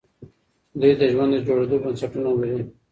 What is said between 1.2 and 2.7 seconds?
د جوړېدو بنسټونه لري.